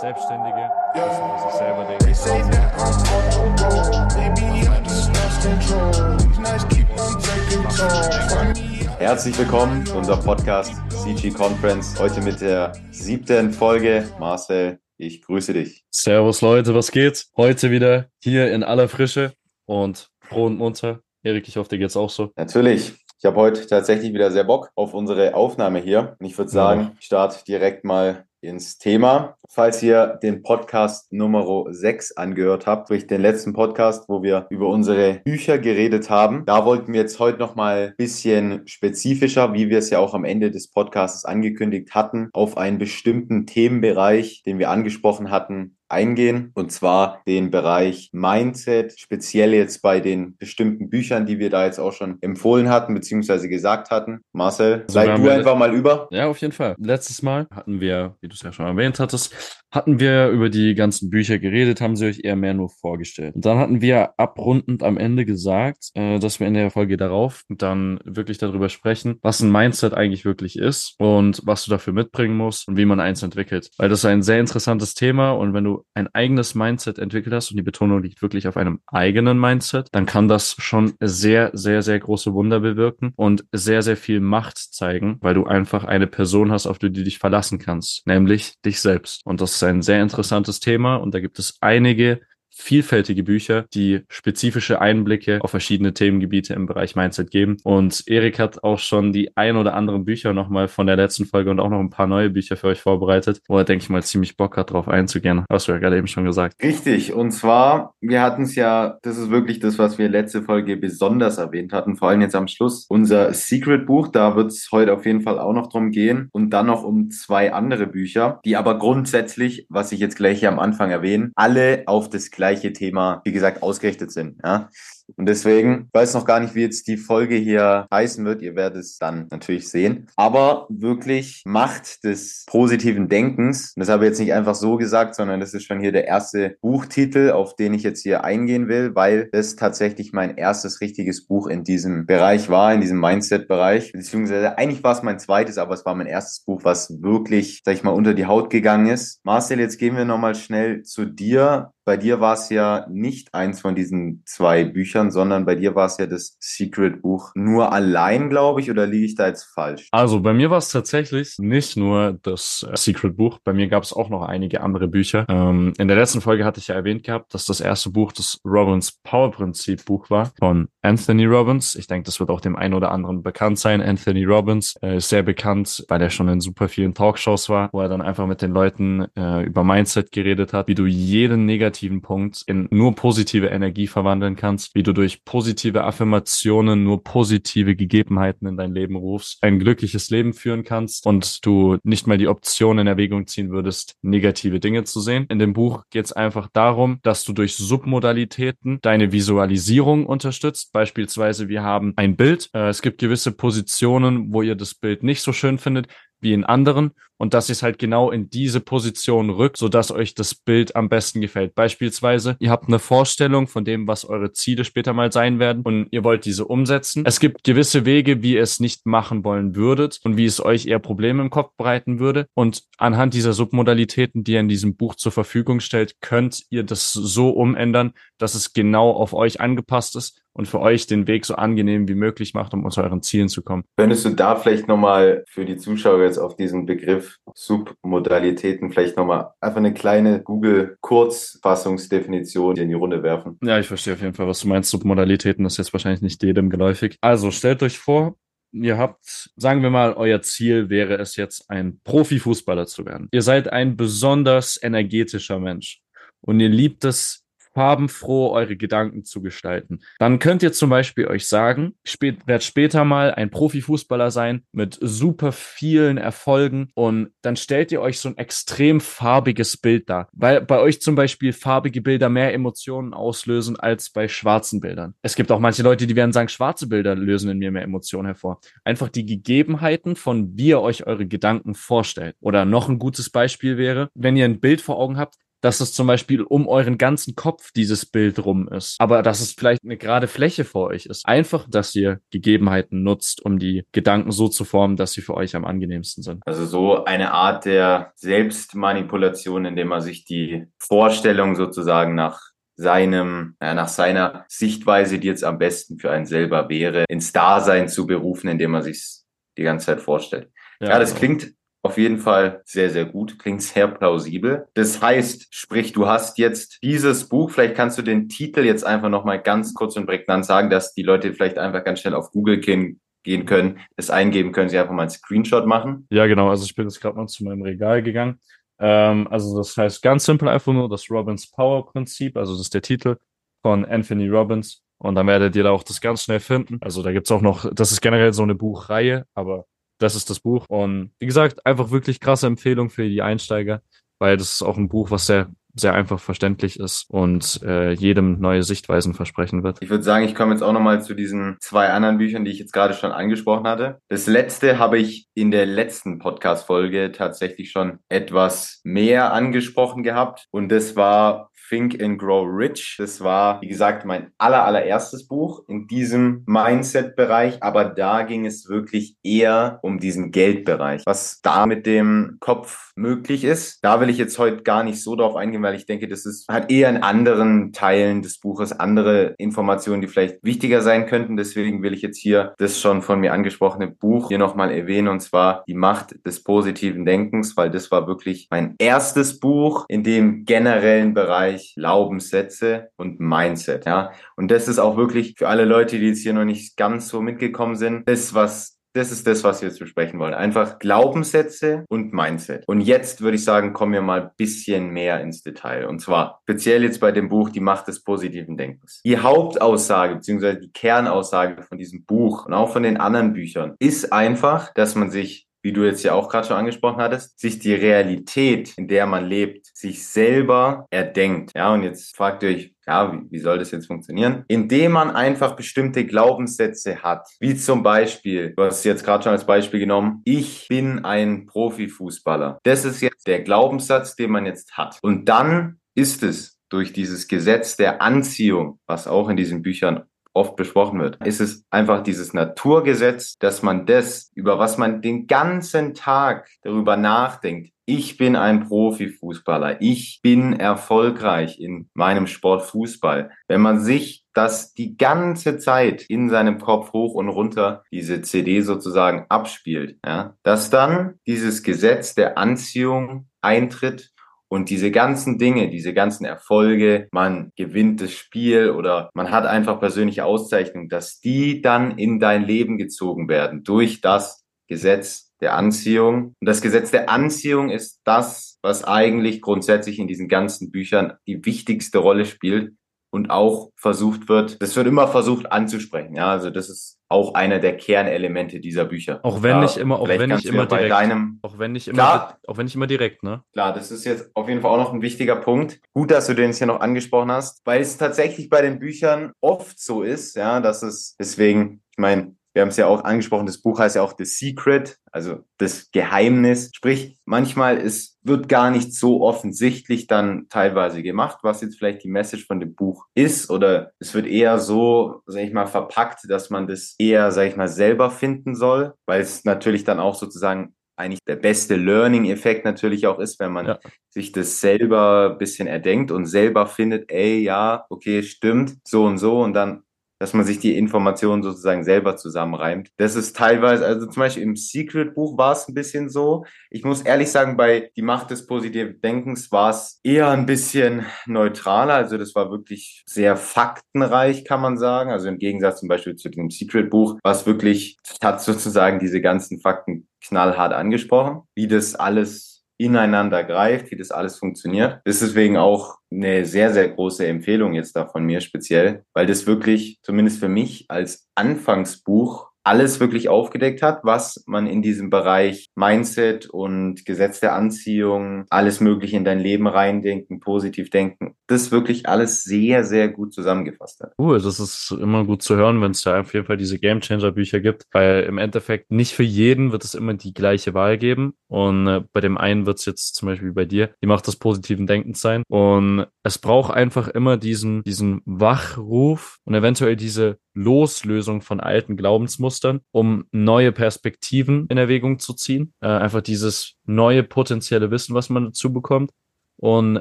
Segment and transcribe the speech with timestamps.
[0.00, 2.04] Selbstständige wissen, was ich selber denke.
[2.04, 4.14] They say that I'm on the road.
[4.14, 6.16] Maybe I just lost control.
[6.18, 8.96] These nights keep on taking toll.
[9.00, 10.72] Herzlich willkommen zu unserem Podcast
[11.02, 11.98] CG Conference.
[11.98, 14.08] Heute mit der siebten Folge.
[14.20, 15.84] Marcel, ich grüße dich.
[15.90, 17.26] Servus Leute, was geht?
[17.36, 19.32] Heute wieder hier in aller Frische
[19.66, 21.00] und froh und munter.
[21.24, 22.30] Erik, ich hoffe, dir geht's auch so.
[22.36, 22.92] Natürlich.
[23.18, 26.14] Ich habe heute tatsächlich wieder sehr Bock auf unsere Aufnahme hier.
[26.20, 29.36] Und ich würde sagen, ich starte direkt mal ins Thema.
[29.48, 34.68] Falls ihr den Podcast Nummer 6 angehört habt, sprich den letzten Podcast, wo wir über
[34.68, 39.78] unsere Bücher geredet haben, da wollten wir jetzt heute nochmal ein bisschen spezifischer, wie wir
[39.78, 44.70] es ja auch am Ende des Podcasts angekündigt hatten, auf einen bestimmten Themenbereich, den wir
[44.70, 51.38] angesprochen hatten, eingehen, und zwar den Bereich Mindset, speziell jetzt bei den bestimmten Büchern, die
[51.38, 54.20] wir da jetzt auch schon empfohlen hatten, beziehungsweise gesagt hatten.
[54.32, 56.08] Marcel, also leid du einfach mal über.
[56.10, 56.74] Ja, auf jeden Fall.
[56.78, 59.34] Letztes Mal hatten wir, wie du es ja schon erwähnt hattest,
[59.70, 63.34] hatten wir über die ganzen Bücher geredet, haben sie euch eher mehr nur vorgestellt.
[63.34, 67.42] Und dann hatten wir abrundend am Ende gesagt, äh, dass wir in der Folge darauf
[67.48, 72.36] dann wirklich darüber sprechen, was ein Mindset eigentlich wirklich ist und was du dafür mitbringen
[72.36, 73.70] musst und wie man eins entwickelt.
[73.76, 77.50] Weil das ist ein sehr interessantes Thema und wenn du ein eigenes Mindset entwickelt hast
[77.50, 81.82] und die Betonung liegt wirklich auf einem eigenen Mindset, dann kann das schon sehr, sehr,
[81.82, 86.52] sehr große Wunder bewirken und sehr, sehr viel Macht zeigen, weil du einfach eine Person
[86.52, 89.22] hast, auf die du dich verlassen kannst, nämlich dich selbst.
[89.24, 92.20] Und das ist ein sehr interessantes Thema und da gibt es einige
[92.58, 97.56] vielfältige Bücher, die spezifische Einblicke auf verschiedene Themengebiete im Bereich Mindset geben.
[97.64, 101.50] Und Erik hat auch schon die ein oder anderen Bücher nochmal von der letzten Folge
[101.50, 104.02] und auch noch ein paar neue Bücher für euch vorbereitet, wo er, denke ich mal,
[104.02, 105.44] ziemlich Bock hat, drauf einzugehen.
[105.50, 106.54] Hast du ja gerade eben schon gesagt.
[106.62, 107.12] Richtig.
[107.12, 111.38] Und zwar, wir hatten es ja, das ist wirklich das, was wir letzte Folge besonders
[111.38, 112.86] erwähnt hatten, vor allem jetzt am Schluss.
[112.88, 116.28] Unser Secret-Buch, da wird es heute auf jeden Fall auch noch drum gehen.
[116.32, 120.50] Und dann noch um zwei andere Bücher, die aber grundsätzlich, was ich jetzt gleich hier
[120.50, 124.40] am Anfang erwähne, alle auf das gleiche gleiche Thema, wie gesagt, ausgerichtet sind.
[124.42, 124.70] Ja?
[125.16, 128.42] Und deswegen weiß noch gar nicht, wie jetzt die Folge hier heißen wird.
[128.42, 130.06] Ihr werdet es dann natürlich sehen.
[130.16, 133.72] Aber wirklich Macht des positiven Denkens.
[133.74, 136.06] Und das habe ich jetzt nicht einfach so gesagt, sondern das ist schon hier der
[136.06, 141.26] erste Buchtitel, auf den ich jetzt hier eingehen will, weil das tatsächlich mein erstes richtiges
[141.26, 143.92] Buch in diesem Bereich war, in diesem Mindset-Bereich.
[143.92, 147.74] Beziehungsweise eigentlich war es mein zweites, aber es war mein erstes Buch, was wirklich, sag
[147.74, 149.20] ich mal, unter die Haut gegangen ist.
[149.24, 151.72] Marcel, jetzt gehen wir nochmal schnell zu dir.
[151.84, 155.86] Bei dir war es ja nicht eins von diesen zwei Büchern, sondern bei dir war
[155.86, 159.88] es ja das Secret-Buch nur allein, glaube ich, oder liege ich da jetzt falsch?
[159.92, 163.92] Also bei mir war es tatsächlich nicht nur das äh, Secret-Buch, bei mir gab es
[163.92, 165.24] auch noch einige andere Bücher.
[165.28, 168.40] Ähm, in der letzten Folge hatte ich ja erwähnt gehabt, dass das erste Buch das
[168.44, 171.74] Robbins Power-Prinzip-Buch war von Anthony Robbins.
[171.74, 173.80] Ich denke, das wird auch dem einen oder anderen bekannt sein.
[173.80, 177.80] Anthony Robbins äh, ist sehr bekannt, weil er schon in super vielen Talkshows war, wo
[177.80, 182.02] er dann einfach mit den Leuten äh, über Mindset geredet hat, wie du jeden negativen
[182.02, 188.46] Punkt in nur positive Energie verwandeln kannst, wie du durch positive Affirmationen nur positive Gegebenheiten
[188.46, 192.78] in dein Leben rufst, ein glückliches Leben führen kannst und du nicht mal die Option
[192.78, 195.26] in Erwägung ziehen würdest, negative Dinge zu sehen.
[195.28, 200.72] In dem Buch geht es einfach darum, dass du durch Submodalitäten deine Visualisierung unterstützt.
[200.72, 202.50] Beispielsweise, wir haben ein Bild.
[202.52, 205.88] Äh, es gibt gewisse Positionen, wo ihr das Bild nicht so schön findet
[206.20, 210.14] wie in anderen und dass ihr es halt genau in diese Position rückt, sodass euch
[210.14, 211.54] das Bild am besten gefällt.
[211.54, 215.88] Beispielsweise, ihr habt eine Vorstellung von dem, was eure Ziele später mal sein werden und
[215.90, 217.04] ihr wollt diese umsetzen.
[217.04, 220.66] Es gibt gewisse Wege, wie ihr es nicht machen wollen würdet und wie es euch
[220.66, 222.26] eher Probleme im Kopf bereiten würde.
[222.34, 226.92] Und anhand dieser Submodalitäten, die ihr in diesem Buch zur Verfügung stellt, könnt ihr das
[226.92, 231.34] so umändern, dass es genau auf euch angepasst ist und für euch den Weg so
[231.34, 233.64] angenehm wie möglich macht, um zu euren Zielen zu kommen.
[233.76, 239.32] Könntest du da vielleicht nochmal für die Zuschauer jetzt auf diesen Begriff Submodalitäten vielleicht nochmal
[239.40, 243.36] einfach eine kleine Google-Kurzfassungsdefinition in die Runde werfen?
[243.42, 244.70] Ja, ich verstehe auf jeden Fall, was du meinst.
[244.70, 246.98] Submodalitäten ist jetzt wahrscheinlich nicht jedem geläufig.
[247.00, 248.16] Also stellt euch vor,
[248.52, 253.08] ihr habt, sagen wir mal, euer Ziel wäre es jetzt, ein Profifußballer zu werden.
[253.12, 255.80] Ihr seid ein besonders energetischer Mensch
[256.20, 257.24] und ihr liebt es,
[257.58, 259.80] farbenfroh eure Gedanken zu gestalten.
[259.98, 264.78] Dann könnt ihr zum Beispiel euch sagen, ich werde später mal ein Profifußballer sein mit
[264.80, 270.40] super vielen Erfolgen und dann stellt ihr euch so ein extrem farbiges Bild dar, weil
[270.40, 274.94] bei euch zum Beispiel farbige Bilder mehr Emotionen auslösen als bei schwarzen Bildern.
[275.02, 278.06] Es gibt auch manche Leute, die werden sagen, schwarze Bilder lösen in mir mehr Emotionen
[278.06, 278.40] hervor.
[278.62, 282.14] Einfach die Gegebenheiten von wie ihr euch eure Gedanken vorstellt.
[282.20, 285.72] Oder noch ein gutes Beispiel wäre, wenn ihr ein Bild vor Augen habt, dass es
[285.72, 289.76] zum Beispiel um euren ganzen Kopf dieses Bild rum ist, aber dass es vielleicht eine
[289.76, 291.06] gerade Fläche vor euch ist.
[291.06, 295.36] Einfach, dass ihr Gegebenheiten nutzt, um die Gedanken so zu formen, dass sie für euch
[295.36, 296.22] am angenehmsten sind.
[296.26, 302.20] Also so eine Art der Selbstmanipulation, indem man sich die Vorstellung sozusagen nach
[302.56, 307.68] seinem, ja, nach seiner Sichtweise, die jetzt am besten für einen selber wäre, ins Dasein
[307.68, 309.02] zu berufen, indem man sich
[309.38, 310.30] die ganze Zeit vorstellt.
[310.60, 310.98] Ja, ja das genau.
[310.98, 314.46] klingt auf jeden Fall sehr, sehr gut, klingt sehr plausibel.
[314.54, 318.88] Das heißt, sprich, du hast jetzt dieses Buch, vielleicht kannst du den Titel jetzt einfach
[318.88, 322.38] nochmal ganz kurz und prägnant sagen, dass die Leute vielleicht einfach ganz schnell auf Google
[322.38, 325.86] gehen, gehen können, das eingeben können, sie einfach mal einen Screenshot machen.
[325.90, 326.30] Ja, genau.
[326.30, 328.20] Also ich bin jetzt gerade mal zu meinem Regal gegangen.
[328.60, 332.54] Ähm, also das heißt ganz simpel einfach nur das Robbins Power Prinzip, also das ist
[332.54, 332.96] der Titel
[333.42, 334.62] von Anthony Robbins.
[334.78, 336.58] Und dann werdet ihr da auch das ganz schnell finden.
[336.60, 339.46] Also da gibt's auch noch, das ist generell so eine Buchreihe, aber
[339.78, 340.46] das ist das Buch.
[340.48, 343.62] Und wie gesagt, einfach wirklich krasse Empfehlung für die Einsteiger,
[343.98, 345.28] weil das ist auch ein Buch, was sehr
[345.60, 349.58] sehr einfach verständlich ist und äh, jedem neue Sichtweisen versprechen wird.
[349.60, 352.38] Ich würde sagen, ich komme jetzt auch nochmal zu diesen zwei anderen Büchern, die ich
[352.38, 353.80] jetzt gerade schon angesprochen hatte.
[353.88, 360.50] Das letzte habe ich in der letzten Podcast-Folge tatsächlich schon etwas mehr angesprochen gehabt und
[360.50, 362.76] das war Think and Grow Rich.
[362.78, 368.48] Das war, wie gesagt, mein aller, allererstes Buch in diesem Mindset-Bereich, aber da ging es
[368.48, 373.64] wirklich eher um diesen Geldbereich, was da mit dem Kopf möglich ist.
[373.64, 376.28] Da will ich jetzt heute gar nicht so drauf eingehen, weil ich denke, das ist,
[376.28, 381.16] hat eher in anderen Teilen des Buches andere Informationen, die vielleicht wichtiger sein könnten.
[381.16, 385.00] Deswegen will ich jetzt hier das schon von mir angesprochene Buch hier nochmal erwähnen und
[385.00, 390.24] zwar die Macht des positiven Denkens, weil das war wirklich mein erstes Buch in dem
[390.24, 393.92] generellen Bereich Bereich Glaubenssätze und Mindset, ja.
[394.16, 397.00] Und das ist auch wirklich für alle Leute, die jetzt hier noch nicht ganz so
[397.00, 400.14] mitgekommen sind, das, was das ist das, was wir jetzt besprechen wollen.
[400.14, 402.44] Einfach Glaubenssätze und Mindset.
[402.46, 405.66] Und jetzt würde ich sagen, kommen wir mal ein bisschen mehr ins Detail.
[405.66, 408.80] Und zwar speziell jetzt bei dem Buch Die Macht des positiven Denkens.
[408.84, 410.38] Die Hauptaussage bzw.
[410.38, 414.90] die Kernaussage von diesem Buch und auch von den anderen Büchern ist einfach, dass man
[414.90, 418.86] sich wie du jetzt ja auch gerade schon angesprochen hattest, sich die Realität, in der
[418.86, 421.32] man lebt, sich selber erdenkt.
[421.34, 424.24] Ja, und jetzt fragt ihr euch, ja, wie, wie soll das jetzt funktionieren?
[424.28, 429.26] Indem man einfach bestimmte Glaubenssätze hat, wie zum Beispiel, du hast jetzt gerade schon als
[429.26, 432.38] Beispiel genommen, ich bin ein Profifußballer.
[432.42, 434.78] Das ist jetzt der Glaubenssatz, den man jetzt hat.
[434.82, 439.84] Und dann ist es durch dieses Gesetz der Anziehung, was auch in diesen Büchern
[440.14, 445.06] oft besprochen wird, ist es einfach dieses Naturgesetz, dass man das, über was man den
[445.06, 453.10] ganzen Tag darüber nachdenkt, ich bin ein Profifußballer, ich bin erfolgreich in meinem Sport Fußball.
[453.26, 458.40] Wenn man sich das die ganze Zeit in seinem Kopf hoch und runter diese CD
[458.40, 463.90] sozusagen abspielt, ja, dass dann dieses Gesetz der Anziehung eintritt
[464.28, 469.58] und diese ganzen Dinge, diese ganzen Erfolge, man gewinnt das Spiel oder man hat einfach
[469.58, 476.14] persönliche Auszeichnungen, dass die dann in dein Leben gezogen werden durch das Gesetz der Anziehung.
[476.20, 481.24] Und das Gesetz der Anziehung ist das, was eigentlich grundsätzlich in diesen ganzen Büchern die
[481.24, 482.52] wichtigste Rolle spielt
[482.90, 485.94] und auch versucht wird, das wird immer versucht anzusprechen.
[485.94, 489.00] Ja, also das ist auch einer der Kernelemente dieser Bücher.
[489.02, 490.70] Auch wenn ja, nicht immer, auch wenn nicht immer direkt.
[490.70, 493.22] Deinem, auch wenn nicht immer, klar, auch wenn nicht immer direkt, ne?
[493.32, 495.60] Klar, das ist jetzt auf jeden Fall auch noch ein wichtiger Punkt.
[495.74, 499.12] Gut, dass du den jetzt hier noch angesprochen hast, weil es tatsächlich bei den Büchern
[499.20, 503.26] oft so ist, ja, dass es deswegen, ich meine, wir haben es ja auch angesprochen,
[503.26, 506.52] das Buch heißt ja auch The Secret, also das Geheimnis.
[506.54, 511.90] Sprich, manchmal ist, wird gar nicht so offensichtlich dann teilweise gemacht, was jetzt vielleicht die
[511.90, 513.28] Message von dem Buch ist.
[513.28, 517.34] Oder es wird eher so, sag ich mal, verpackt, dass man das eher, sag ich
[517.34, 522.86] mal, selber finden soll, weil es natürlich dann auch sozusagen eigentlich der beste Learning-Effekt natürlich
[522.86, 523.58] auch ist, wenn man ja.
[523.90, 528.98] sich das selber ein bisschen erdenkt und selber findet, ey, ja, okay, stimmt, so und
[528.98, 529.64] so und dann
[529.98, 532.70] dass man sich die Informationen sozusagen selber zusammenreimt.
[532.76, 536.24] Das ist teilweise, also zum Beispiel im Secret-Buch war es ein bisschen so.
[536.50, 540.86] Ich muss ehrlich sagen, bei Die Macht des positiven Denkens war es eher ein bisschen
[541.06, 541.74] neutraler.
[541.74, 544.90] Also das war wirklich sehr faktenreich, kann man sagen.
[544.90, 549.88] Also im Gegensatz zum Beispiel zu dem Secret-Buch, was wirklich hat sozusagen diese ganzen Fakten
[550.06, 554.80] knallhart angesprochen, wie das alles ineinander greift, wie das alles funktioniert.
[554.84, 559.06] Das ist deswegen auch eine sehr, sehr große Empfehlung jetzt da von mir speziell, weil
[559.06, 564.88] das wirklich, zumindest für mich, als Anfangsbuch alles wirklich aufgedeckt hat, was man in diesem
[564.88, 571.52] Bereich Mindset und Gesetz der Anziehung, alles Mögliche in dein Leben reindenken, positiv denken, das
[571.52, 573.92] wirklich alles sehr, sehr gut zusammengefasst hat.
[573.98, 576.80] Cool, das ist immer gut zu hören, wenn es da auf jeden Fall diese Game
[576.80, 580.78] Changer Bücher gibt, weil im Endeffekt nicht für jeden wird es immer die gleiche Wahl
[580.78, 584.06] geben und äh, bei dem einen wird es jetzt zum Beispiel bei dir die Macht
[584.06, 590.18] des positiven Denkens sein und es braucht einfach immer diesen, diesen Wachruf und eventuell diese
[590.38, 595.52] Loslösung von alten Glaubensmustern, um neue Perspektiven in Erwägung zu ziehen.
[595.60, 598.92] Äh, einfach dieses neue potenzielle Wissen, was man dazu bekommt.
[599.36, 599.78] Und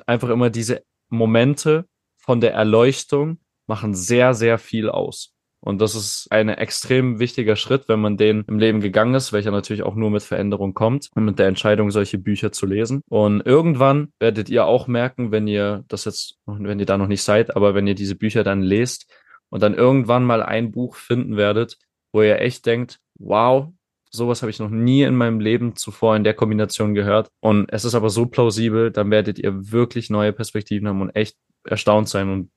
[0.08, 1.86] einfach immer diese Momente
[2.18, 5.34] von der Erleuchtung machen sehr, sehr viel aus.
[5.60, 9.52] Und das ist ein extrem wichtiger Schritt, wenn man den im Leben gegangen ist, welcher
[9.52, 13.02] natürlich auch nur mit Veränderung kommt und mit der Entscheidung, solche Bücher zu lesen.
[13.10, 17.24] Und irgendwann werdet ihr auch merken, wenn ihr das jetzt, wenn ihr da noch nicht
[17.24, 19.12] seid, aber wenn ihr diese Bücher dann lest
[19.50, 21.78] und dann irgendwann mal ein Buch finden werdet,
[22.14, 23.74] wo ihr echt denkt, wow,
[24.18, 27.30] sowas habe ich noch nie in meinem Leben zuvor in der Kombination gehört.
[27.40, 31.38] Und es ist aber so plausibel, dann werdet ihr wirklich neue Perspektiven haben und echt
[31.64, 32.30] erstaunt sein.
[32.30, 32.52] Und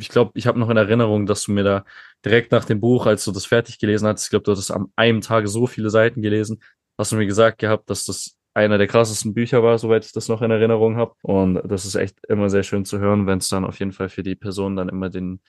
[0.00, 1.84] ich glaube, ich habe noch in Erinnerung, dass du mir da
[2.24, 4.92] direkt nach dem Buch, als du das fertig gelesen hast, ich glaube, du hattest am
[4.96, 6.62] einem Tag so viele Seiten gelesen,
[6.98, 10.28] hast du mir gesagt gehabt, dass das einer der krassesten Bücher war, soweit ich das
[10.28, 11.14] noch in Erinnerung habe.
[11.22, 14.08] Und das ist echt immer sehr schön zu hören, wenn es dann auf jeden Fall
[14.08, 15.40] für die Person dann immer den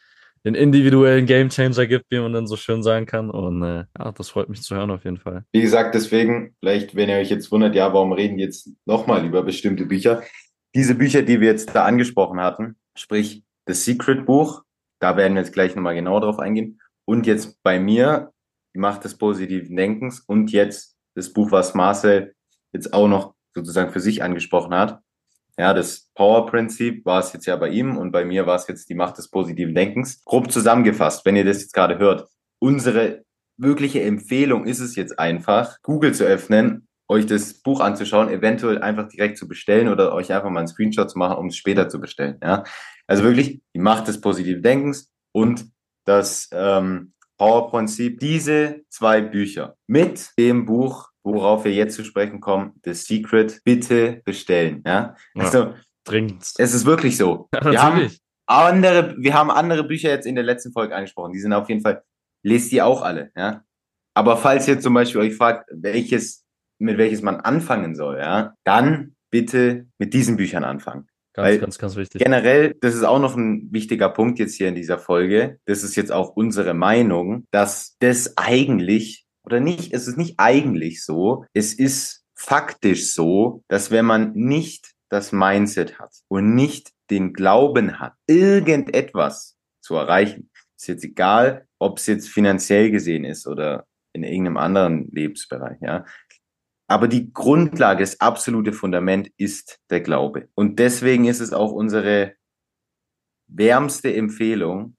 [0.46, 3.30] den individuellen Gamechanger gibt, wie man dann so schön sagen kann.
[3.30, 5.46] Und äh, ja, das freut mich zu hören auf jeden Fall.
[5.52, 9.26] Wie gesagt, deswegen, vielleicht, wenn ihr euch jetzt wundert, ja, warum reden wir jetzt nochmal
[9.26, 10.24] über bestimmte Bücher?
[10.74, 14.64] Diese Bücher, die wir jetzt da angesprochen hatten, sprich das Secret Buch,
[15.00, 16.80] da werden wir jetzt gleich nochmal genauer drauf eingehen.
[17.06, 18.32] Und jetzt bei mir,
[18.74, 22.34] Macht des positiven Denkens und jetzt das Buch, was Marcel
[22.72, 25.02] jetzt auch noch sozusagen für sich angesprochen hat.
[25.62, 28.90] Ja, das Power-Prinzip war es jetzt ja bei ihm und bei mir war es jetzt
[28.90, 30.26] die Macht des positiven Denkens.
[30.26, 32.28] Grob zusammengefasst, wenn ihr das jetzt gerade hört,
[32.58, 33.26] unsere
[33.58, 39.08] wirkliche Empfehlung ist es jetzt einfach, Google zu öffnen, euch das Buch anzuschauen, eventuell einfach
[39.08, 42.00] direkt zu bestellen oder euch einfach mal einen Screenshot zu machen, um es später zu
[42.02, 42.40] bestellen.
[42.42, 42.64] Ja?
[43.06, 45.66] Also wirklich die Macht des positiven Denkens und
[46.06, 48.20] das ähm, Power-Prinzip.
[48.20, 54.22] Diese zwei Bücher mit dem Buch worauf wir jetzt zu sprechen kommen, The Secret, bitte
[54.26, 54.84] bestellen.
[54.86, 56.44] Ja, also ja, dringend.
[56.58, 57.50] Es ist wirklich so.
[57.54, 58.12] Ja, wir haben
[58.48, 61.34] andere, wir haben andere Bücher jetzt in der letzten Folge angesprochen.
[61.34, 62.04] Die sind auf jeden Fall,
[62.44, 63.32] lest die auch alle.
[63.36, 63.64] Ja,
[64.14, 66.46] aber falls ihr zum Beispiel euch fragt, welches
[66.82, 71.08] mit welches man anfangen soll, ja, dann bitte mit diesen Büchern anfangen.
[71.34, 72.22] Ganz, Weil ganz, ganz wichtig.
[72.22, 75.60] Generell, das ist auch noch ein wichtiger Punkt jetzt hier in dieser Folge.
[75.66, 81.04] Das ist jetzt auch unsere Meinung, dass das eigentlich oder nicht, es ist nicht eigentlich
[81.04, 87.34] so, es ist faktisch so, dass wenn man nicht das Mindset hat und nicht den
[87.34, 93.86] Glauben hat, irgendetwas zu erreichen, ist jetzt egal, ob es jetzt finanziell gesehen ist oder
[94.14, 96.06] in irgendeinem anderen Lebensbereich, ja.
[96.88, 100.50] Aber die Grundlage, das absolute Fundament ist der Glaube.
[100.56, 102.36] Und deswegen ist es auch unsere
[103.48, 104.98] wärmste Empfehlung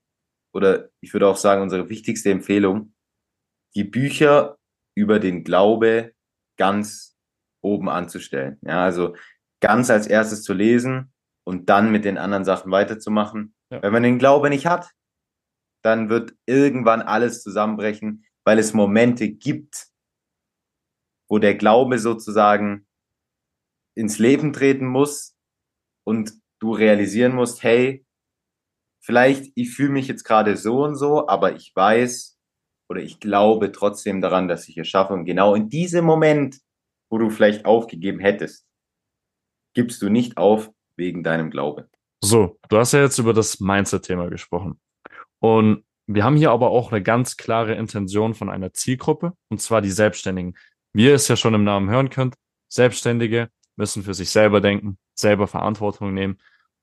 [0.55, 2.95] oder ich würde auch sagen unsere wichtigste Empfehlung,
[3.75, 4.59] die Bücher
[4.95, 6.15] über den Glaube
[6.57, 7.17] ganz
[7.63, 8.59] oben anzustellen.
[8.63, 9.17] Ja, also
[9.61, 11.13] ganz als erstes zu lesen
[11.45, 13.55] und dann mit den anderen Sachen weiterzumachen.
[13.71, 13.83] Ja.
[13.83, 14.91] Wenn man den Glaube nicht hat,
[15.83, 19.89] dann wird irgendwann alles zusammenbrechen, weil es Momente gibt,
[21.29, 22.87] wo der Glaube sozusagen
[23.95, 25.37] ins Leben treten muss
[26.05, 28.07] und du realisieren musst, hey,
[29.01, 32.32] vielleicht ich fühle mich jetzt gerade so und so, aber ich weiß,
[32.93, 35.15] oder ich glaube trotzdem daran, dass ich es schaffe.
[35.15, 36.59] Und genau in diesem Moment,
[37.09, 38.67] wo du vielleicht aufgegeben hättest,
[39.75, 41.89] gibst du nicht auf wegen deinem Glaube.
[42.23, 44.79] So, du hast ja jetzt über das Mindset-Thema gesprochen.
[45.41, 49.81] Und wir haben hier aber auch eine ganz klare Intention von einer Zielgruppe, und zwar
[49.81, 50.55] die Selbstständigen.
[50.93, 52.35] Wie ihr es ja schon im Namen hören könnt,
[52.69, 56.37] Selbstständige müssen für sich selber denken, selber Verantwortung nehmen.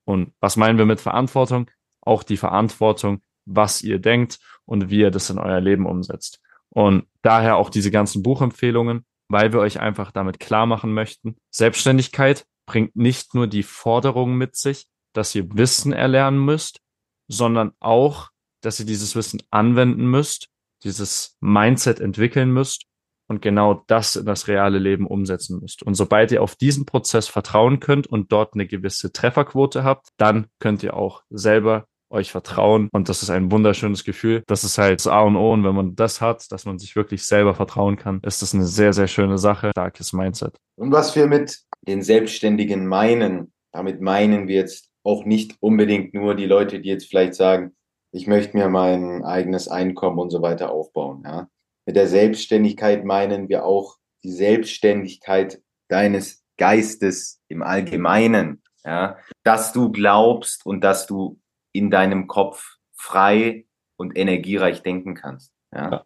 [0.05, 1.69] Und was meinen wir mit Verantwortung?
[2.01, 6.41] Auch die Verantwortung, was ihr denkt und wie ihr das in euer Leben umsetzt.
[6.69, 12.46] Und daher auch diese ganzen Buchempfehlungen, weil wir euch einfach damit klar machen möchten, Selbstständigkeit
[12.65, 16.81] bringt nicht nur die Forderung mit sich, dass ihr Wissen erlernen müsst,
[17.27, 18.29] sondern auch,
[18.62, 20.50] dass ihr dieses Wissen anwenden müsst,
[20.84, 22.86] dieses Mindset entwickeln müsst
[23.27, 25.84] und genau das in das reale Leben umsetzen müsst.
[25.84, 30.48] Und sobald ihr auf diesen Prozess vertrauen könnt und dort eine gewisse Trefferquote habt, dann
[30.60, 34.43] könnt ihr auch selber euch vertrauen und das ist ein wunderschönes Gefühl.
[34.47, 36.95] Das ist halt das A und O und wenn man das hat, dass man sich
[36.95, 39.71] wirklich selber vertrauen kann, ist das eine sehr, sehr schöne Sache.
[39.71, 40.57] Starkes Mindset.
[40.75, 46.35] Und was wir mit den Selbstständigen meinen, damit meinen wir jetzt auch nicht unbedingt nur
[46.35, 47.75] die Leute, die jetzt vielleicht sagen,
[48.11, 51.23] ich möchte mir mein eigenes Einkommen und so weiter aufbauen.
[51.25, 51.47] Ja.
[51.85, 58.61] Mit der Selbstständigkeit meinen wir auch die Selbstständigkeit deines Geistes im Allgemeinen.
[58.83, 61.39] ja, dass du glaubst und dass du
[61.79, 63.65] in deinem Kopf frei
[63.98, 65.53] und energiereich denken kannst.
[65.74, 65.91] Ja.
[65.91, 66.05] ja.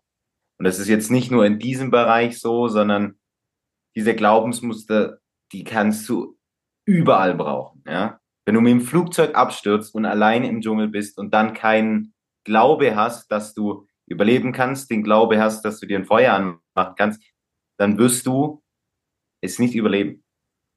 [0.60, 3.20] Und das ist jetzt nicht nur in diesem Bereich so, sondern
[3.96, 5.18] diese Glaubensmuster,
[5.52, 6.38] die kannst du
[6.86, 7.84] überall brauchen.
[7.88, 8.20] Ja.
[8.46, 12.14] Wenn du mit dem Flugzeug abstürzt und allein im Dschungel bist und dann keinen
[12.46, 16.96] Glaube hast, dass du überleben kannst, den Glaube hast, dass du dir ein Feuer anmachen
[16.96, 17.24] kannst,
[17.80, 18.62] dann wirst du
[19.42, 20.24] es nicht überleben.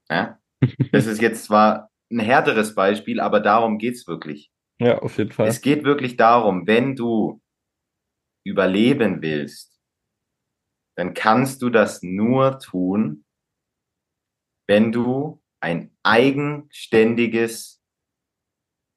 [0.09, 0.39] Ja?
[0.91, 4.51] Das ist jetzt zwar ein härteres Beispiel, aber darum geht's wirklich.
[4.79, 5.47] Ja, auf jeden Fall.
[5.47, 7.41] Es geht wirklich darum, wenn du
[8.45, 9.79] überleben willst,
[10.95, 13.25] dann kannst du das nur tun,
[14.67, 17.81] wenn du ein eigenständiges,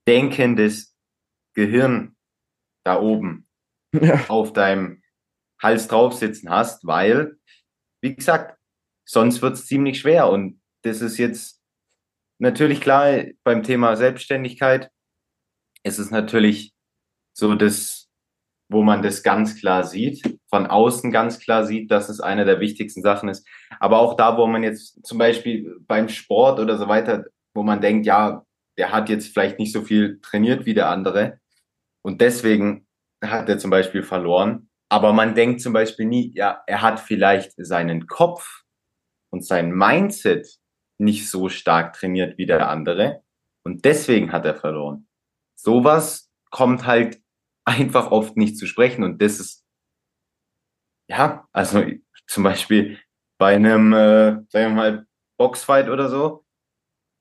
[0.06, 0.96] denkendes
[1.54, 2.16] Gehirn
[2.84, 3.48] da oben
[3.92, 4.24] ja.
[4.28, 5.02] auf deinem
[5.62, 7.38] Hals drauf sitzen hast, weil,
[8.02, 8.58] wie gesagt,
[9.06, 10.30] sonst wird es ziemlich schwer.
[10.30, 11.62] Und das ist jetzt
[12.38, 14.90] natürlich klar beim Thema Selbstständigkeit.
[15.82, 16.72] Ist Es natürlich
[17.32, 18.08] so das,
[18.68, 22.60] wo man das ganz klar sieht, von außen ganz klar sieht, dass es eine der
[22.60, 23.46] wichtigsten Sachen ist.
[23.78, 27.80] Aber auch da, wo man jetzt zum Beispiel beim Sport oder so weiter, wo man
[27.80, 28.44] denkt, ja,
[28.78, 31.38] der hat jetzt vielleicht nicht so viel trainiert wie der andere
[32.02, 32.86] und deswegen
[33.22, 34.70] hat er zum Beispiel verloren.
[34.88, 38.62] Aber man denkt zum Beispiel nie, ja, er hat vielleicht seinen Kopf
[39.30, 40.48] und sein Mindset
[40.98, 43.22] nicht so stark trainiert wie der andere
[43.64, 45.06] und deswegen hat er verloren.
[45.62, 47.20] Sowas kommt halt
[47.64, 49.64] einfach oft nicht zu sprechen und das ist,
[51.08, 51.84] ja, also
[52.26, 52.98] zum Beispiel
[53.38, 55.06] bei einem, äh, sagen wir mal,
[55.38, 56.44] Boxfight oder so,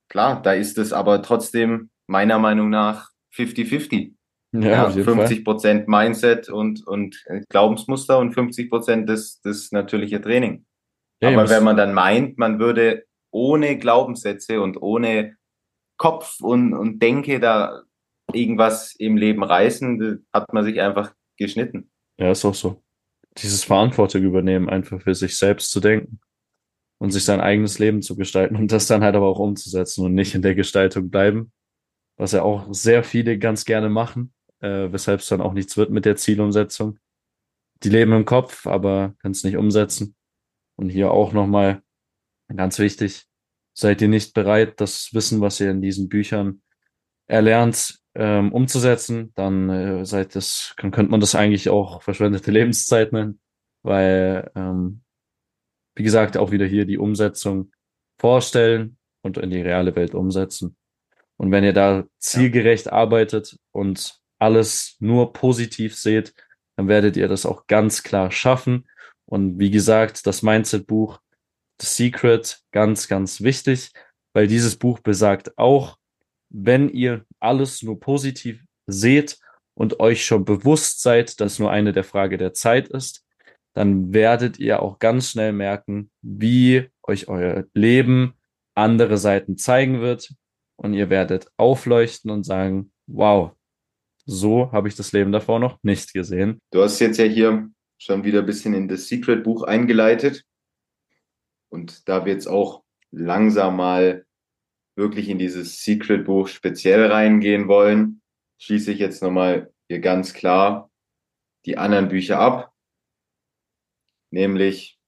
[0.09, 4.15] klar, da ist es aber trotzdem meiner Meinung nach 50-50.
[4.51, 10.65] Ja, ja 50 Prozent Mindset und, und Glaubensmuster und 50 Prozent das, das natürliche Training.
[11.21, 15.37] Ja, Aber wenn man dann meint, man würde ohne Glaubenssätze und ohne
[15.97, 17.83] Kopf und, und Denke da
[18.33, 21.89] irgendwas im Leben reißen, hat man sich einfach geschnitten.
[22.17, 22.83] Ja, ist auch so.
[23.37, 26.19] Dieses Verantwortung übernehmen, einfach für sich selbst zu denken
[26.99, 30.13] und sich sein eigenes Leben zu gestalten und das dann halt aber auch umzusetzen und
[30.13, 31.51] nicht in der Gestaltung bleiben,
[32.17, 35.91] was ja auch sehr viele ganz gerne machen, äh, weshalb es dann auch nichts wird
[35.91, 36.99] mit der Zielumsetzung.
[37.83, 40.15] Die leben im Kopf, aber können es nicht umsetzen.
[40.75, 41.81] Und hier auch nochmal
[42.53, 43.25] ganz wichtig,
[43.73, 46.61] seid ihr nicht bereit, das Wissen, was ihr in diesen Büchern
[47.27, 53.13] erlernt, ähm, umzusetzen, dann äh, seid das, dann könnte man das eigentlich auch verschwendete Lebenszeit
[53.13, 53.39] nennen,
[53.81, 55.01] weil, ähm,
[55.95, 57.71] wie gesagt, auch wieder hier die Umsetzung
[58.19, 60.75] vorstellen und in die reale Welt umsetzen.
[61.37, 62.91] Und wenn ihr da zielgerecht ja.
[62.91, 66.33] arbeitet und alles nur positiv seht,
[66.75, 68.89] dann werdet ihr das auch ganz klar schaffen.
[69.25, 71.19] Und wie gesagt, das Mindset-Buch
[71.81, 73.91] The Secret, ganz, ganz wichtig,
[74.33, 75.98] weil dieses Buch besagt auch,
[76.49, 79.39] wenn ihr alles nur positiv seht
[79.75, 83.25] und euch schon bewusst seid, dass nur eine der Frage der Zeit ist,
[83.73, 88.33] dann werdet ihr auch ganz schnell merken, wie euch euer Leben
[88.75, 90.33] andere Seiten zeigen wird
[90.75, 93.51] und ihr werdet aufleuchten und sagen, wow,
[94.25, 96.59] so habe ich das Leben davor noch nicht gesehen.
[96.71, 100.43] Du hast jetzt ja hier schon wieder ein bisschen in das Secret-Buch eingeleitet.
[101.69, 104.25] Und da wir jetzt auch langsam mal
[104.99, 108.21] wirklich in dieses Secret-Buch speziell reingehen wollen,
[108.61, 110.91] schließe ich jetzt nochmal hier ganz klar
[111.65, 112.71] die anderen Bücher ab.
[114.31, 114.99] Nämlich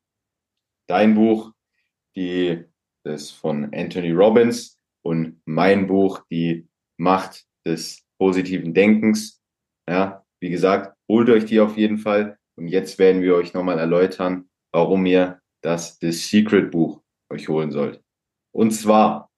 [0.88, 1.52] dein Buch,
[2.16, 2.66] die,
[3.04, 9.42] das von Anthony Robbins und mein Buch, die Macht des positiven Denkens.
[9.88, 12.38] Ja, wie gesagt, holt euch die auf jeden Fall.
[12.56, 17.72] Und jetzt werden wir euch nochmal erläutern, warum ihr das The Secret Buch euch holen
[17.72, 18.04] sollt.
[18.54, 19.31] Und zwar,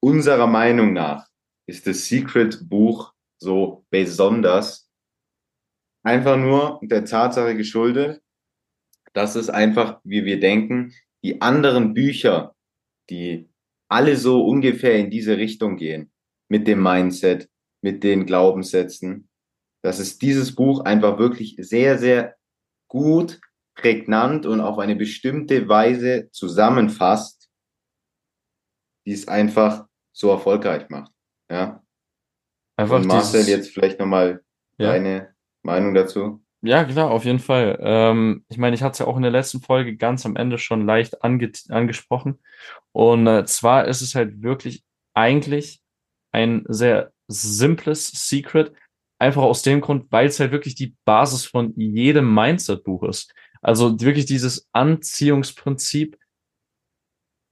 [0.00, 1.26] unserer Meinung nach
[1.66, 4.90] ist das Secret Buch so besonders.
[6.04, 8.22] Einfach nur der Tatsache geschuldet,
[9.12, 10.92] dass es einfach, wie wir denken,
[11.24, 12.54] die anderen Bücher,
[13.10, 13.48] die
[13.88, 16.12] alle so ungefähr in diese Richtung gehen,
[16.48, 17.48] mit dem Mindset,
[17.82, 19.28] mit den Glaubenssätzen,
[19.82, 22.36] dass es dieses Buch einfach wirklich sehr, sehr
[22.88, 23.40] gut,
[23.74, 27.35] prägnant und auf eine bestimmte Weise zusammenfasst,
[29.06, 31.12] die es einfach so erfolgreich macht.
[31.50, 31.82] Ja.
[32.76, 34.42] Einfach und Marcel, dieses, jetzt vielleicht nochmal
[34.78, 34.92] ja.
[34.92, 36.42] deine Meinung dazu.
[36.62, 37.78] Ja, klar, auf jeden Fall.
[37.80, 40.58] Ähm, ich meine, ich hatte es ja auch in der letzten Folge ganz am Ende
[40.58, 42.40] schon leicht ange angesprochen.
[42.92, 44.82] Und äh, zwar ist es halt wirklich
[45.14, 45.80] eigentlich
[46.32, 48.72] ein sehr simples Secret,
[49.18, 53.32] einfach aus dem Grund, weil es halt wirklich die Basis von jedem Mindset-Buch ist.
[53.62, 56.18] Also wirklich dieses Anziehungsprinzip,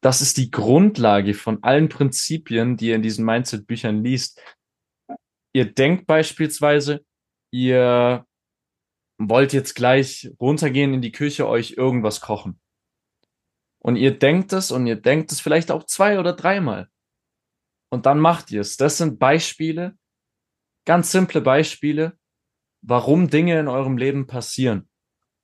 [0.04, 4.38] das ist die Grundlage von allen Prinzipien, die ihr in diesen Mindset-Büchern liest.
[5.54, 7.06] Ihr denkt beispielsweise,
[7.50, 8.26] ihr
[9.16, 12.60] wollt jetzt gleich runtergehen in die Küche, euch irgendwas kochen.
[13.78, 16.90] Und ihr denkt es und ihr denkt es vielleicht auch zwei oder dreimal.
[17.88, 18.76] Und dann macht ihr es.
[18.76, 19.96] Das sind Beispiele,
[20.84, 22.18] ganz simple Beispiele,
[22.82, 24.86] warum Dinge in eurem Leben passieren.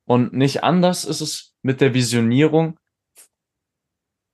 [0.05, 2.80] Und nicht anders ist es mit der Visionierung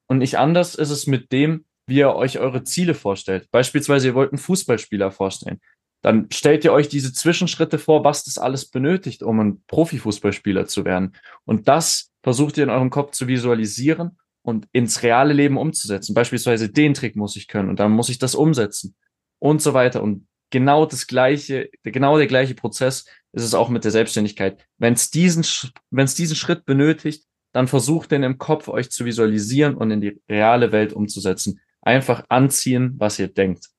[0.09, 3.49] und nicht anders ist es mit dem, wie ihr euch eure Ziele vorstellt.
[3.51, 5.61] Beispielsweise, ihr wollt einen Fußballspieler vorstellen.
[6.03, 10.85] Dann stellt ihr euch diese Zwischenschritte vor, was das alles benötigt, um ein Profifußballspieler zu
[10.85, 11.17] werden.
[11.45, 16.15] Und das versucht ihr in eurem Kopf zu visualisieren und ins reale Leben umzusetzen.
[16.15, 18.95] Beispielsweise den Trick muss ich können und dann muss ich das umsetzen
[19.41, 20.03] und so weiter.
[20.03, 24.65] Und genau das gleiche, genau der gleiche Prozess ist es auch mit der Selbstständigkeit.
[24.79, 25.45] Wenn es diesen,
[25.91, 27.25] wenn es diesen Schritt benötigt,
[27.57, 31.59] dann versucht den im Kopf euch zu visualisieren und in die reale Welt umzusetzen.
[31.81, 33.71] Einfach anziehen, was ihr denkt.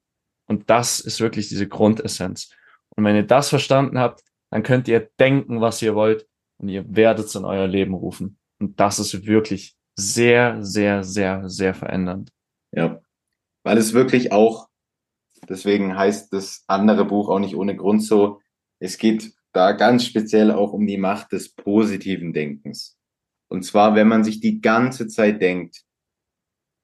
[0.47, 2.49] Und das ist wirklich diese Grundessenz.
[2.95, 6.85] Und wenn ihr das verstanden habt, dann könnt ihr denken, was ihr wollt und ihr
[6.95, 8.39] werdet es in euer Leben rufen.
[8.59, 12.31] Und das ist wirklich sehr, sehr, sehr, sehr verändernd.
[12.71, 12.99] Ja,
[13.63, 14.69] weil es wirklich auch,
[15.47, 18.41] deswegen heißt das andere Buch auch nicht ohne Grund so,
[18.79, 22.96] es geht da ganz speziell auch um die Macht des positiven Denkens.
[23.49, 25.83] Und zwar, wenn man sich die ganze Zeit denkt,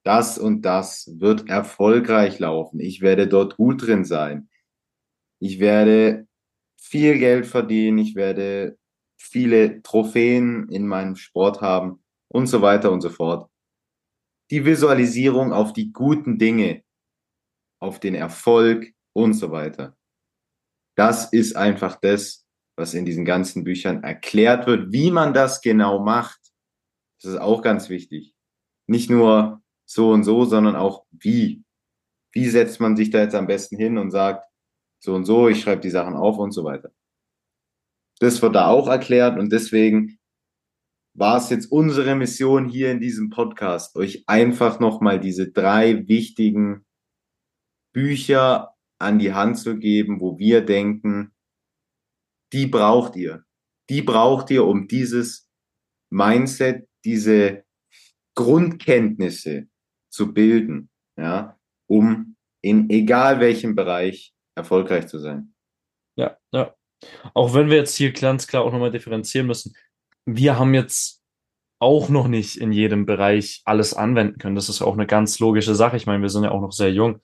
[0.04, 4.50] das und das wird erfolgreich laufen, ich werde dort gut drin sein,
[5.40, 6.28] ich werde
[6.78, 8.78] viel Geld verdienen, ich werde
[9.18, 13.50] viele Trophäen in meinem Sport haben, und so weiter und so fort.
[14.52, 16.84] Die Visualisierung auf die guten Dinge,
[17.80, 19.96] auf den Erfolg und so weiter.
[20.96, 22.46] Das ist einfach das,
[22.76, 26.40] was in diesen ganzen Büchern erklärt wird, wie man das genau macht.
[27.24, 28.36] Das ist auch ganz wichtig.
[28.86, 31.64] Nicht nur so und so, sondern auch wie.
[32.34, 34.46] Wie setzt man sich da jetzt am besten hin und sagt,
[35.00, 36.92] so und so, ich schreibe die Sachen auf und so weiter.
[38.20, 40.20] Das wird da auch erklärt und deswegen
[41.14, 46.86] war es jetzt unsere Mission hier in diesem Podcast, euch einfach nochmal diese drei wichtigen
[47.94, 51.34] Bücher an die Hand zu geben, wo wir denken,
[52.52, 53.46] die braucht ihr.
[53.90, 55.50] Die braucht ihr, um dieses
[56.10, 57.64] Mindset, diese
[58.36, 59.68] Grundkenntnisse
[60.10, 65.54] zu bilden, ja, um in egal welchem Bereich erfolgreich zu sein.
[66.16, 66.74] Ja, ja.
[67.34, 69.76] Auch wenn wir jetzt hier ganz klar auch nochmal differenzieren müssen,
[70.26, 71.22] wir haben jetzt
[71.80, 74.56] auch noch nicht in jedem Bereich alles anwenden können.
[74.56, 75.98] Das ist auch eine ganz logische Sache.
[75.98, 77.20] Ich meine, wir sind ja auch noch sehr jung.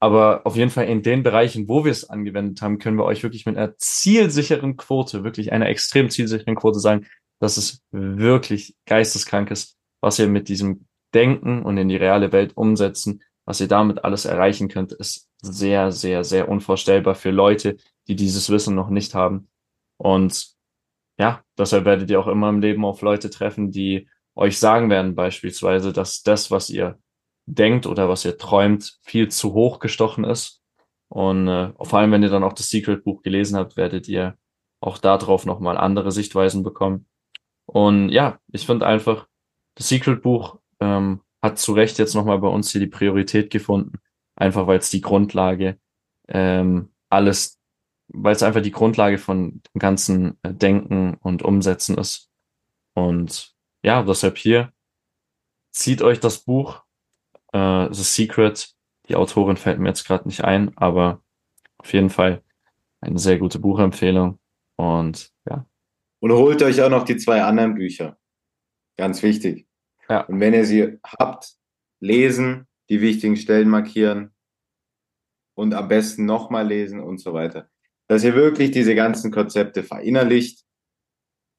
[0.00, 3.22] Aber auf jeden Fall in den Bereichen, wo wir es angewendet haben, können wir euch
[3.22, 7.06] wirklich mit einer zielsicheren Quote, wirklich einer extrem zielsicheren Quote sagen,
[7.40, 12.56] dass es wirklich geisteskrank ist, was ihr mit diesem Denken und in die reale Welt
[12.56, 18.16] umsetzen, was ihr damit alles erreichen könnt, ist sehr, sehr, sehr unvorstellbar für Leute, die
[18.16, 19.48] dieses Wissen noch nicht haben.
[19.96, 20.48] Und
[21.18, 25.14] ja, deshalb werdet ihr auch immer im Leben auf Leute treffen, die euch sagen werden,
[25.14, 26.98] beispielsweise, dass das, was ihr
[27.46, 30.62] denkt oder was ihr träumt, viel zu hoch gestochen ist.
[31.08, 34.36] Und äh, vor allem, wenn ihr dann auch das Secret Buch gelesen habt, werdet ihr
[34.80, 37.06] auch darauf nochmal andere Sichtweisen bekommen.
[37.68, 39.28] Und ja, ich finde einfach,
[39.74, 43.98] das Secret Buch ähm, hat zu Recht jetzt nochmal bei uns hier die Priorität gefunden.
[44.36, 45.78] Einfach weil es die Grundlage
[46.28, 47.58] ähm, alles
[48.08, 52.30] weil es einfach die Grundlage von dem ganzen äh, Denken und Umsetzen ist.
[52.94, 54.72] Und ja, deshalb hier,
[55.70, 56.82] zieht euch das Buch
[57.52, 58.74] äh, The Secret.
[59.08, 61.22] Die Autorin fällt mir jetzt gerade nicht ein, aber
[61.78, 62.42] auf jeden Fall
[63.00, 64.38] eine sehr gute Buchempfehlung.
[64.76, 65.32] Und.
[66.20, 68.18] Und holt euch auch noch die zwei anderen Bücher.
[68.96, 69.68] Ganz wichtig.
[70.08, 70.22] Ja.
[70.22, 71.54] Und wenn ihr sie habt,
[72.00, 74.34] lesen, die wichtigen Stellen markieren
[75.54, 77.70] und am besten nochmal lesen und so weiter
[78.08, 80.64] dass ihr wirklich diese ganzen Konzepte verinnerlicht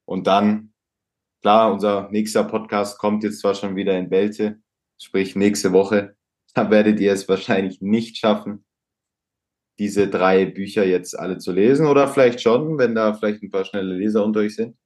[0.05, 0.73] und dann,
[1.41, 4.59] klar, unser nächster Podcast kommt jetzt zwar schon wieder in Belte,
[4.99, 6.17] sprich nächste Woche,
[6.55, 8.65] da werdet ihr es wahrscheinlich nicht schaffen,
[9.79, 13.65] diese drei Bücher jetzt alle zu lesen oder vielleicht schon, wenn da vielleicht ein paar
[13.65, 14.77] schnelle Leser unter euch sind.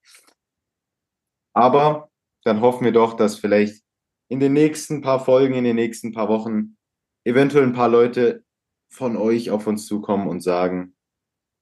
[1.54, 2.10] Aber
[2.44, 3.84] dann hoffen wir doch, dass vielleicht
[4.30, 6.78] in den nächsten paar Folgen, in den nächsten paar Wochen
[7.26, 8.44] eventuell ein paar Leute
[8.90, 10.96] von euch auf uns zukommen und sagen,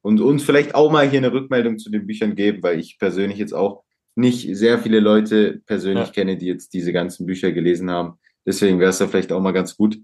[0.03, 3.37] und uns vielleicht auch mal hier eine Rückmeldung zu den Büchern geben, weil ich persönlich
[3.37, 3.83] jetzt auch
[4.15, 6.13] nicht sehr viele Leute persönlich ja.
[6.13, 8.19] kenne, die jetzt diese ganzen Bücher gelesen haben.
[8.45, 9.99] Deswegen wäre es ja vielleicht auch mal ganz gut,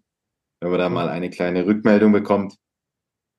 [0.62, 2.56] wenn man da mal eine kleine Rückmeldung bekommt.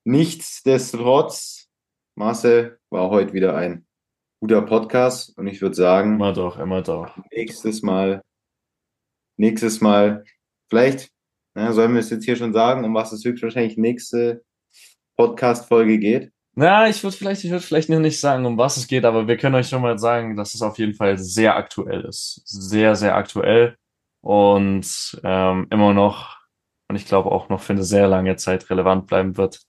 [0.05, 1.69] Nichtsdestotrotz,
[2.15, 3.85] Marcel, war heute wieder ein
[4.41, 7.17] guter Podcast und ich würde sagen, immer doch, immer doch.
[7.31, 8.21] Nächstes Mal
[9.39, 10.25] nächstes Mal,
[10.69, 11.09] vielleicht,
[11.55, 14.43] na, sollen wir es jetzt hier schon sagen, um was es höchstwahrscheinlich nächste
[15.17, 16.31] Podcast-Folge geht?
[16.55, 19.27] Na, ich würde vielleicht, ich würde vielleicht noch nicht sagen, um was es geht, aber
[19.27, 22.41] wir können euch schon mal sagen, dass es auf jeden Fall sehr aktuell ist.
[22.45, 23.77] Sehr, sehr aktuell
[24.21, 26.37] und ähm, immer noch,
[26.89, 29.61] und ich glaube auch noch für eine sehr lange Zeit relevant bleiben wird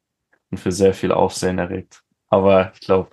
[0.50, 2.02] und für sehr viel Aufsehen erregt.
[2.28, 3.10] Aber ich glaube,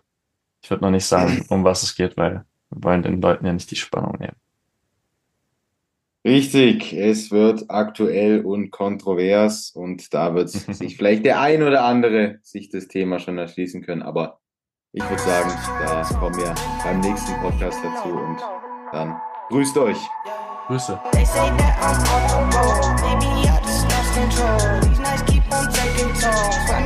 [0.62, 3.54] ich würde noch nicht sagen, um was es geht, weil wir wollen den Leuten ja
[3.54, 4.36] nicht die Spannung nehmen.
[6.26, 12.40] Richtig, es wird aktuell und kontrovers und da wird sich vielleicht der ein oder andere
[12.42, 14.40] sich das Thema schon erschließen können, aber
[14.92, 18.38] ich würde sagen, da kommen wir beim nächsten Podcast dazu und
[18.92, 19.16] dann
[19.50, 19.98] grüßt euch.
[20.68, 21.00] Grüße.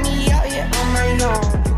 [0.04, 0.41] They
[1.22, 1.71] No.